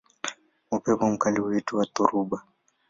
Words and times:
Upepo 0.71 1.09
mkali 1.11 1.41
huitwa 1.41 1.87
dhoruba. 1.95 2.45